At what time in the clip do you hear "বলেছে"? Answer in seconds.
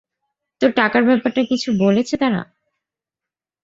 1.79-2.15